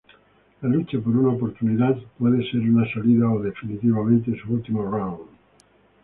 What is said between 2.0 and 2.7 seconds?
puede ser